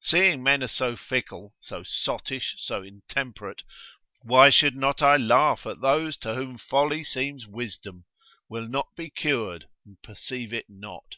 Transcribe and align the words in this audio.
Seeing 0.00 0.42
men 0.42 0.62
are 0.62 0.68
so 0.68 0.96
fickle, 0.96 1.54
so 1.60 1.82
sottish, 1.82 2.54
so 2.56 2.82
intemperate, 2.82 3.62
why 4.22 4.48
should 4.48 4.74
not 4.74 5.02
I 5.02 5.18
laugh 5.18 5.66
at 5.66 5.82
those 5.82 6.16
to 6.20 6.34
whom 6.34 6.56
folly 6.56 7.04
seems 7.04 7.46
wisdom, 7.46 8.06
will 8.48 8.68
not 8.68 8.96
be 8.96 9.10
cured, 9.10 9.68
and 9.84 10.00
perceive 10.00 10.54
it 10.54 10.64
not? 10.70 11.16